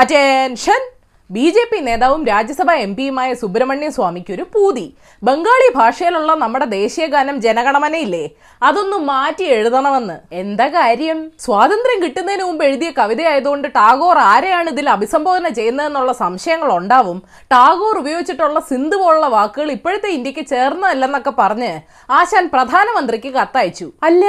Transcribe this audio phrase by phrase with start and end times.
[0.00, 0.82] Attention
[1.30, 4.84] B J P നേതാവും രാജ്യസഭാ M പിയുമായ Subrahmanya സ്വാമിക്ക് ഒരു പൂതി.
[5.22, 8.22] ബംഗാളി ഭാഷയിലുള്ള നമ്മുടെ ദേശീയ ഗാനം ജനഗണമനയില്ലേ?
[8.62, 10.16] അതൊന്നും മാറ്റി എഴുതണമെന്ന്.
[10.42, 11.18] എന്താ കാര്യം?
[11.46, 17.18] സ്വാതന്ത്ര്യം കിട്ടുന്നതിന് മുമ്പ് എഴുതിയ കവിതയായതുകൊണ്ട് ടാഗോർ ആരെയാണ് ഇതിൽ അഭിസംബോധന ചെയ്യുന്നതെന്നുള്ള സംശയങ്ങൾ ഉണ്ടാവും.
[17.54, 21.72] ടാഗോർ ഉപയോഗിച്ചിട്ടുള്ള സിന്ധു പോലുള്ള വാക്കുകൾ ഇപ്പോഴത്തെ ഇന്ത്യയ്ക്ക് ചേർന്നതല്ലെന്നൊക്കെ പറഞ്ഞ്
[22.20, 23.88] ആശാൻ പ്രധാനമന്ത്രിക്ക് കത്തയച്ചു.
[24.08, 24.24] അല്ല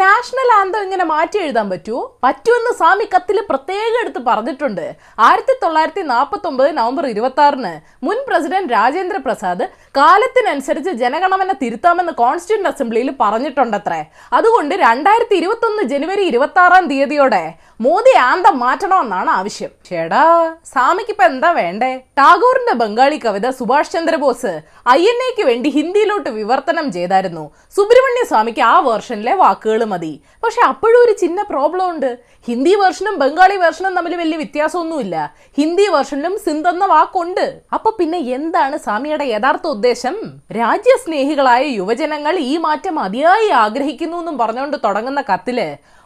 [0.00, 1.96] നാഷണൽ ആന്തം ഇങ്ങനെ മാറ്റി എഴുതാൻ പറ്റൂ?
[2.24, 4.86] പറ്റുമെന്ന് സ്വാമി കത്തിൽ പ്രത്യേകം എടുത്ത് പറഞ്ഞിട്ടുണ്ട്.
[5.26, 7.72] ആയിരത്തി തൊള്ളായിരത്തി നാൽപ്പത്തി ഒമ്പത് നവംബർ ഇരുപത്തി ആറിന്
[8.06, 9.64] മുൻ പ്രസിഡന്റ് രാജേന്ദ്ര പ്രസാദ്
[9.98, 14.00] കാലത്തിനനുസരിച്ച് ജനഗണമന തിരുത്താമെന്ന് കോൺസ്റ്റിറ്റ്യൂന്റ് അസംബ്ലിയിൽ പറഞ്ഞിട്ടുണ്ടത്രേ.
[14.38, 17.44] അതുകൊണ്ട് രണ്ടായിരത്തി ഇരുപത്തി ഒന്ന് ജനുവരി ഇരുപത്തി ആറാം തീയതിയോടെ
[17.86, 19.70] മോദി ആന്തം മാറ്റണമെന്നാണ് ആവശ്യം.
[19.90, 20.24] ചേടാ
[20.72, 21.92] സ്വാമിക്ക് ഇപ്പൊ എന്താ വേണ്ടേ?
[22.18, 24.52] ടാഗോറിന്റെ ബംഗാളി കവിത സുഭാഷ് ചന്ദ്രബോസ്
[24.96, 27.46] ഐ എൻ എക്ക് വേണ്ടി ഹിന്ദിയിലോട്ട് വിവർത്തനം ചെയ്തായിരുന്നു.
[27.78, 30.22] സുബ്രഹ്മണ്യ സ്വാമിക്ക് ആ വേർഷനിലെ വാക്കുകൾ മതി.
[30.44, 32.18] പക്ഷെ അപ്പോഴും ഒരു ചിന്ന പ്രോബ്ലം ഉണ്ട്.
[32.46, 35.34] ഹിന്ദി വേർഷനും ബംഗാളി വേർഷനും തമ്മിൽ വലിയ വ്യത്യാസമൊന്നുമില്ല.
[35.58, 37.60] ഹിന്ദി വേർഷനിലും സിന്ധ് എന്ന വാക്കുണ്ട്.
[37.74, 40.16] അപ്പൊ പിന്നെ എന്താണ് സ്വാമിയുടെ യഥാർത്ഥ ഉദ്ദേശം?
[40.52, 45.60] രാജ്യസ്നേഹികളായ യുവജനങ്ങൾ ഈ മാറ്റം അതിയായി ആഗ്രഹിക്കുന്നു എന്നും പറഞ്ഞുകൊണ്ട് തുടങ്ങുന്ന കത്തിൽ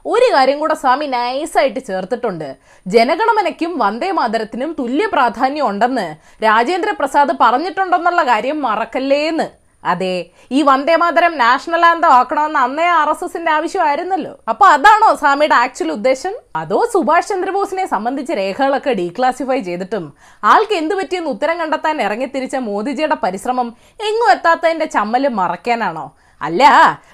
[0.06, 2.56] ഒരു കാര്യം കൂടെ സ്വാമി നൈസായിട്ട് ചേർത്തിട്ടുണ്ട്.
[2.86, 6.06] ജനഗണമനയ്ക്കും വന്ദേ മാതരത്തിനും തുല്യ പ്രാധാന്യം ഉണ്ടെന്ന്
[6.44, 9.67] രാജേന്ദ്ര പ്രസാദ് പറഞ്ഞിട്ടുണ്ടെന്നുള്ള കാര്യം മറക്കല്ലേന്ന്.
[9.84, 10.14] അതെ
[10.56, 14.32] ഈ വന്ദേമാതരം നാഷണൽ ആന്തം ആക്കണമെന്ന് അന്നേ ആർ എസ് എസിന്റെ ആവശ്യമായിരുന്നല്ലോ.
[14.52, 16.34] അപ്പൊ അതാണോ സ്വാമിയുടെ ആക്ച്വൽ ഉദ്ദേശം?
[16.60, 20.06] അതോ സുഭാഷ് ചന്ദ്രബോസിനെ സംബന്ധിച്ച രേഖകളൊക്കെ ഡീക്ലാസിഫൈ ചെയ്തിട്ടും
[20.42, 23.70] ആൾക്ക് എന്തു പറ്റിയെന്ന് ഉത്തരം കണ്ടെത്താൻ ഇറങ്ങിത്തിരിച്ച മോദിജിയുടെ പരിശ്രമം
[24.08, 26.06] എങ്ങും എത്താത്തതിന്റെ ചമ്മൽ മറയ്ക്കാനാണോ?
[26.42, 26.62] അല്ല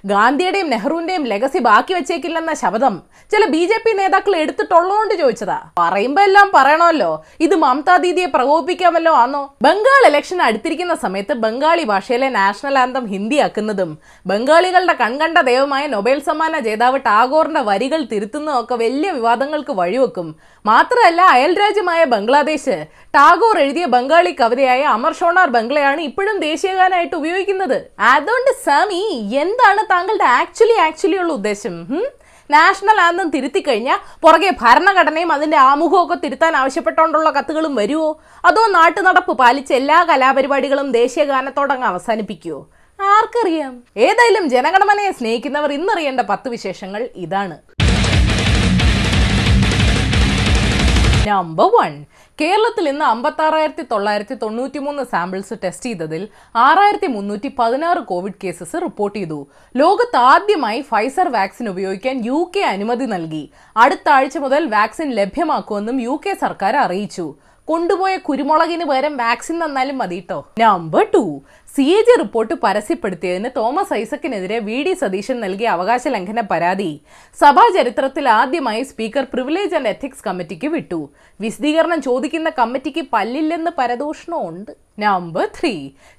[0.05, 5.59] ഗാന്ധിയുടെയും നെഹ്റുവിന്റെയും ലെഗസി ബാക്കി വെച്ചേക്കില്ലെന്ന ശബ്ദം ചില ബി ജെ പി നേതാക്കൾ എടുത്തിട്ടുള്ളതുകൊണ്ട് ചോദിച്ചതാ.
[5.79, 7.25] പറയുമ്പോ എല്ലാം പറയണമല്ലോ.
[7.41, 9.55] ഇത് മമതാ ദീദിയെ പ്രകോപിപ്പിക്കാമല്ലോ ആന്നോ?
[9.63, 16.99] ബംഗാൾ ഇലക്ഷൻ അടുത്തിരിക്കുന്ന സമയത്ത് ബംഗാളി ഭാഷയിലെ നാഷണൽ ആന്തം ഹിന്ദിയാക്കുന്നതും ബംഗാളികളുടെ കൺകണ്ട ദൈവമായ നൊബേൽ സമ്മാന ജേതാവ്
[16.99, 20.37] ടാഗോറിന്റെ വരികൾ തിരുത്തുന്നതൊക്കെ വലിയ വിവാദങ്ങൾക്ക് വഴിവെക്കും.
[20.67, 22.77] മാത്രമല്ല അയൽരാജ്യമായ ബംഗ്ലാദേശ്
[23.17, 27.79] ടാഗോർ എഴുതിയ ബംഗാളി കവിതയായ അമർ ഷോണാർ ബംഗ്ലയാണ് ഇപ്പോഴും ദേശീയഗാനായിട്ട് ഉപയോഗിക്കുന്നത്.
[28.01, 29.03] അതുകൊണ്ട് സ്വാമി
[29.43, 31.75] എന്താണ് താങ്കളുടെ ആക്ച്വലി ആക്ച്വലി ഉള്ള ഉദ്ദേശം?
[32.51, 38.09] നാഷണൽ ആന്തം തിരുത്തി കഴിഞ്ഞാൽ പുറകെ ഭരണഘടനയും അതിന്റെ ആമുഖമൊക്കെ തിരുത്താൻ ആവശ്യപ്പെട്ടുകൊണ്ടുള്ള കത്തുകളും വരുമോ
[38.45, 42.61] അതോ നാട്ടുനടപ്പ് പാലിച്ച് എല്ലാ കലാപരിപാടികളും ദേശീയ ഗാനത്തോടങ്ങ് അവസാനിപ്പിക്കുമോ
[42.99, 43.73] ആർക്കറിയാം.
[43.97, 47.57] ഏതായാലും ജനഗണമനയെ സ്നേഹിക്കുന്നവർ ഇന്നറിയേണ്ട പത്ത് വിശേഷങ്ങൾ ഇതാണ്.
[51.29, 51.93] നമ്പർ വൺ
[52.41, 56.23] കേരളത്തിൽ ഇന്ന് അമ്പത്താറായിരത്തി തൊള്ളായിരത്തി തൊണ്ണൂറ്റി മൂന്ന് സാമ്പിൾസ് ടെസ്റ്റ് ചെയ്തതിൽ
[56.57, 59.39] ആറായിരത്തി മുന്നൂറ്റി പതിനാറ് കോവിഡ് കേസസ് റിപ്പോർട്ട് ചെയ്തു.
[59.77, 63.45] ലോകത്ത് ആദ്യമായി ഫൈസർ വാക്സിൻ ഉപയോഗിക്കാൻ യു കെ അനുമതി നൽകി.
[63.77, 67.27] അടുത്ത ആഴ്ച മുതൽ വാക്സിൻ ലഭ്യമാക്കുമെന്നും യു കെ സർക്കാർ അറിയിച്ചു.
[67.69, 71.23] കൊണ്ടുപോയ കുരുമുളകിന് പകരം വാക്സിൻ തന്നാലും മതി കേട്ടോ number two
[71.75, 76.91] C A G report പരസ്യപ്പെടുത്തിയതിന് Thomas ഐസക്കിനെതിരെ വി ഡി സതീശൻ നൽകിയ അവകാശ ലംഘന പരാതി.
[77.41, 81.01] സഭാ ചരിത്രത്തിൽ ആദ്യമായി സ്പീക്കർ പ്രിവിലേജ് ആൻഡ് എത്തിക്സ് കമ്മിറ്റിക്ക് വിട്ടു.
[81.41, 84.73] വിശദീകരണം ചോദിക്കുന്ന കമ്മിറ്റിക്ക് പല്ലില്ലെന്ന് പരദൂഷണമുണ്ട്
[85.05, 85.75] നമ്പർ ത്രീ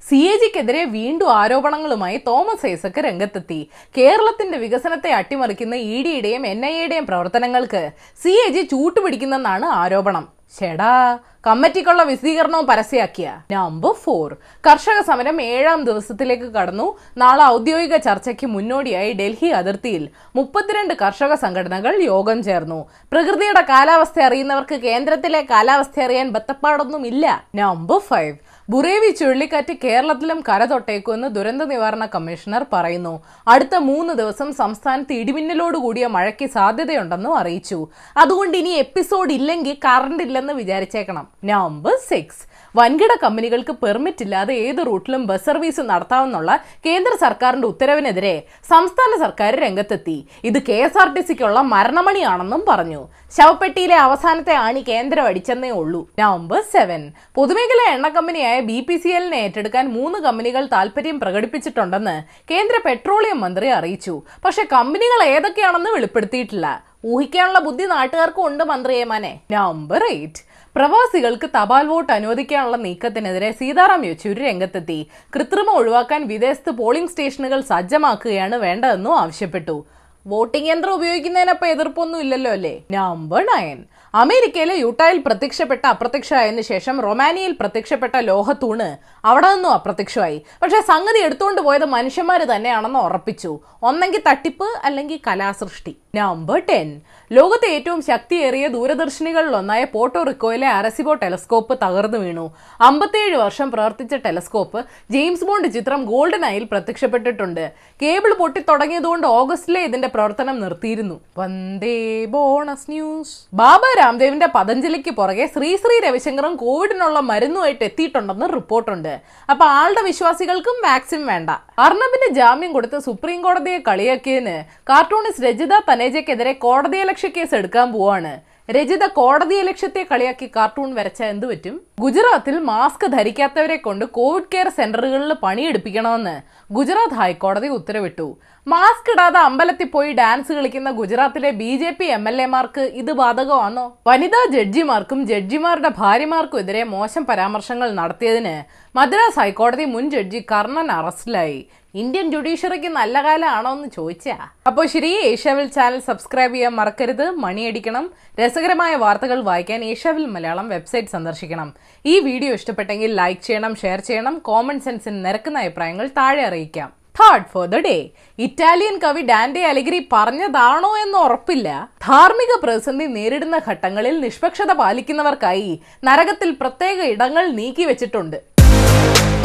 [0.10, 3.62] സി എ ജിക്കെതിരെ വീണ്ടും ആരോപണങ്ങളുമായി തോമസ് ഐസക്ക് രംഗത്തെത്തി.
[3.98, 7.84] കേരളത്തിന്റെ വികസനത്തെ അട്ടിമറിക്കുന്ന ഇ ഡിയുടെയും എൻ ഐ എയുടെയും പ്രവർത്തനങ്ങൾക്ക്
[8.24, 10.26] സി എ ജി ചൂട്ടുപിടിക്കുന്നെന്നാണ് ആരോപണം.
[10.54, 13.28] ചേടാ കമ്മിറ്റിക്കുള്ള വിശദീകരണവും പരസ്യമാക്കിയ.
[13.52, 14.30] നമ്പർ ഫോർ
[14.68, 16.88] കർഷക സമരം ഏഴാം ദിവസത്തിലേക്ക് കടന്നു.
[17.22, 20.04] നാളെ ഔദ്യോഗിക ചർച്ചയ്ക്ക് മുന്നോടിയായി ഡൽഹി അതിർത്തിയിൽ
[20.36, 22.80] മുപ്പത്തിരണ്ട് കർഷക സംഘടനകൾ യോഗം ചേർന്നു.
[23.12, 27.26] പ്രകൃതിയുടെ കാലാവസ്ഥ അറിയുന്നവർക്ക് കേന്ദ്രത്തിലെ കാലാവസ്ഥ അറിയാൻ ബത്തപ്പാടൊന്നുമില്ല
[27.62, 28.36] നമ്പർ ഫൈവ്
[28.70, 33.24] ബുറേവി ചുഴലിക്കാറ്റ് കേരളത്തിലും കരതൊട്ടേക്കുമെന്ന് ദുരന്ത നിവാരണ കമ്മീഷണർ പറയുന്നു.
[33.48, 37.88] അടുത്ത മൂന്ന് ദിവസം സംസ്ഥാനത്ത് ഇടിമിന്നലോടുകൂടിയ മഴയ്ക്ക് സാധ്യതയുണ്ടെന്നും അറിയിച്ചു.
[38.18, 41.28] അതുകൊണ്ട് ഇനി എപ്പിസോഡ് ഇല്ലെങ്കിൽ കറണ്ട് ഇല്ലെന്ന് വിചാരിച്ചേക്കണം.
[41.44, 42.44] നമ്പർ സിക്സ്
[42.78, 46.52] വൻകിട കമ്പനികൾക്ക് പെർമിറ്റ് ഇല്ലാതെ ഏത് റൂട്ടിലും ബസ് സർവീസ് നടത്താമെന്നുള്ള
[46.86, 48.34] കേന്ദ്ര സർക്കാരിന്റെ ഉത്തരവിനെതിരെ
[48.72, 50.16] സംസ്ഥാന സർക്കാർ രംഗത്തെത്തി.
[50.50, 53.02] ഇത് കെ എസ് ആർ ടി സിക്കുള്ള മരണമണിയാണെന്നും പറഞ്ഞു.
[53.38, 56.02] ശവപ്പെട്ടിയിലെ അവസാനത്തെ ആണി കേന്ദ്രം അടിച്ചെന്നേ ഉള്ളൂ.
[56.22, 57.04] നവംബർ സെവൻ
[57.38, 62.16] പൊതുമേഖലാ എണ്ണ കമ്പനിയായ ബി പി സി എല്ലിനെ ഏറ്റെടുക്കാൻ മൂന്ന് കമ്പനികൾ താൽപര്യം പ്രകടിപ്പിച്ചിട്ടുണ്ടെന്ന്
[62.52, 64.16] കേന്ദ്ര പെട്രോളിയം മന്ത്രി അറിയിച്ചു.
[64.46, 66.68] പക്ഷെ കമ്പനികൾ ഏതൊക്കെയാണെന്ന് വെളിപ്പെടുത്തിയിട്ടില്ല.
[67.14, 69.34] ഊഹിക്കാനുള്ള ബുദ്ധി നാട്ടുകാർക്കും ഉണ്ട് മന്ത്രിയേമാനെ.
[69.52, 70.44] നവംബർ എയ്റ്റ്
[70.78, 74.98] പ്രവാസികൾക്ക് തപാൽ വോട്ട് അനുവദിക്കാനുള്ള നീക്കത്തിനെതിരെ സീതാറാം യെച്ചൂരി രംഗത്തെത്തി.
[75.36, 79.86] കൃത്രിമം ഒഴിവാക്കാൻ വിദേശത്ത് പോളിംഗ് സ്റ്റേഷനുകൾ സജ്ജമാക്കുകയാണ് വേണ്ടതെന്നും ആവശ്യപ്പെട്ടു.
[80.26, 82.74] വോട്ടിംഗ് യന്ത്രം ഉപയോഗിക്കുന്നതിനപ്പം എതിർപ്പൊന്നും ഇല്ലല്ലോ അല്ലേ?
[82.92, 83.84] Number nine.
[84.14, 88.90] അമേരിക്കയിലെ യൂട്ടായിൽ പ്രത്യക്ഷപ്പെട്ട അപ്രത്യക്ഷമായതിനു ശേഷം റൊമാനിയയിൽ പ്രത്യക്ഷപ്പെട്ട ലോഹത്തൂണ്
[89.26, 90.38] അവിടെ നിന്നും അപ്രത്യക്ഷമായി.
[90.62, 93.60] പക്ഷെ സംഗതി എടുത്തുകൊണ്ട് പോയത് മനുഷ്യന്മാർ തന്നെയാണെന്ന് ഉറപ്പിച്ചു.
[93.84, 95.94] ഒന്നെങ്കിൽ തട്ടിപ്പ് അല്ലെങ്കിൽ കലാസൃഷ്ടി.
[96.18, 96.88] Number ten.
[97.32, 102.44] ലോകത്തെ ഏറ്റവും ശക്തിയേറിയ ദൂരദർശിനികളിലൊന്നായ പോർട്ടോറിക്കോയിലെ അരസിബോ ടെലസ്കോപ്പ് തകർന്നു വീണു.
[102.88, 104.80] അമ്പത്തിയേഴ് വർഷം പ്രവർത്തിച്ച ടെലസ്കോപ്പ്
[105.14, 107.64] ജെയിംസ് ബോണ്ട് ചിത്രം ഗോൾഡൻ ഐയിൽ പ്രത്യക്ഷപ്പെട്ടിട്ടുണ്ട്.
[108.02, 111.18] കേബിൾ പൊട്ടിത്തുടങ്ങിയതുകൊണ്ട് ഓഗസ്റ്റിലെ ഇതിന്റെ പ്രവർത്തനം നിർത്തിയിരുന്നു.
[111.40, 111.98] വന്ദേ
[112.36, 113.34] ബോണസ് ന്യൂസ്.
[113.62, 119.14] ബാബ രാംദേവിന്റെ പതഞ്ജലിക്ക് പുറകെ ശ്രീ ശ്രീ രവിശങ്കറും കോവിഡിനുള്ള മരുന്നുമായിട്ട് എത്തിയിട്ടുണ്ടെന്ന് റിപ്പോർട്ടുണ്ട്.
[119.54, 121.50] അപ്പൊ ആളുടെ വിശ്വാസികൾക്കും വാക്സിൻ വേണ്ട.
[121.88, 124.56] അർണബിന്റെ ജാമ്യം കൊടുത്ത് സുപ്രീം കോടതിയെ കളിയാക്കിയതിന്
[124.92, 125.74] കാർട്ടൂണിസ്റ്റ് രജിത
[126.06, 128.32] തനേജയ്ക്കെതിരെ കോടതിയലക്ഷ്യ കേസ് എടുക്കാൻ പോവാണ്.
[128.72, 131.76] രജിത കോടതിയലക്ഷ്യത്തെ കളിയാക്കി കാർട്ടൂൺ വരച്ച എന്തു പറ്റും?
[132.00, 136.36] ഗുജറാത്തിൽ മാസ്ക് ധരിക്കാത്തവരെ കൊണ്ട് കോവിഡ് കെയർ സെന്ററുകളിൽ പണിയെടുപ്പിക്കണമെന്ന്
[136.74, 138.28] ഗുജറാത്ത് ഹൈക്കോടതി ഉത്തരവിട്ടു.
[138.68, 143.86] മാസ്ക് ഇടാതെ അമ്പലത്തിൽ പോയി ഡാൻസ് കളിക്കുന്ന ഗുജറാത്തിലെ B J P M L എമാർക്ക് ഇത് ബാധകമാണോ?
[144.08, 148.56] വനിതാ ജഡ്ജിമാർക്കും ജഡ്ജിമാരുടെ ഭാര്യമാർക്കും എതിരെ മോശം പരാമർശങ്ങൾ നടത്തിയതിന്
[148.98, 151.60] മദ്രാസ് ഹൈക്കോടതി മുൻ ജഡ്ജി കർണൻ അറസ്റ്റിലായി.
[152.02, 154.36] ഇന്ത്യൻ ജുഡീഷ്യറിക്ക് നല്ല കാലമാണോ എന്ന് ചോദിച്ചാ.
[154.70, 158.06] അപ്പോൾ ശരി ഏഷ്യാവിൽ ചാനൽ സബ്സ്ക്രൈബ് ചെയ്യാൻ മറക്കരുത് മണിയടിക്കണം.
[158.40, 161.70] രസകരമായ വാർത്തകൾ വായിക്കാൻ ഏഷ്യാവിൽ മലയാളം വെബ്സൈറ്റ് സന്ദർശിക്കണം.
[162.14, 166.90] ഈ വീഡിയോ ഇഷ്ടപ്പെട്ടെങ്കിൽ ലൈക്ക് ചെയ്യണം ഷെയർ ചെയ്യണം കോമൺ സെൻസിന് നിരക്കുന്ന അഭിപ്രായങ്ങൾ താഴെ അറിയിക്കാം.
[167.20, 167.98] Third for the day
[168.46, 171.68] Italian കവി ഡാൻഡെ അലിഗരി പറഞ്ഞതാണോ എന്ന് ഉറപ്പില്ല.
[172.08, 175.72] ധാർമ്മിക പ്രതിസന്ധി നേരിടുന്ന ഘട്ടങ്ങളിൽ നിഷ്പക്ഷത പാലിക്കുന്നവർക്കായി
[176.10, 178.38] നരകത്തിൽ പ്രത്യേക ഇടങ്ങൾ നീക്കി വെച്ചിട്ടുണ്ട്.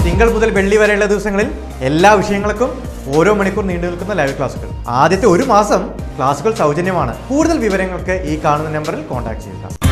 [0.04, 1.48] തിങ്കൾ മുതൽ വെള്ളി വരെയുള്ള ദിവസങ്ങളിൽ
[1.88, 2.70] എല്ലാ വിഷയങ്ങൾക്കും
[3.16, 4.68] ഓരോ മണിക്കൂർ നീണ്ടു നിൽക്കുന്ന ലൈവ് ക്ലാസുകൾ
[5.00, 5.82] ആദ്യത്തെ ഒരു മാസം
[6.16, 7.12] ക്ലാസുകൾ സൗജന്യമാണ്.
[7.28, 9.89] കൂടുതൽ വിവരങ്ങൾക്ക് ഈ കാണുന്ന നമ്പറിൽ കോൺടാക്ട് ചെയ്യുക.